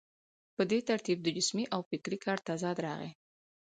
په 0.55 0.63
دې 0.71 0.79
ترتیب 0.89 1.17
د 1.23 1.27
جسمي 1.37 1.65
او 1.73 1.81
فکري 1.89 2.17
کار 2.25 2.37
تضاد 2.47 2.77
راغی. 2.85 3.11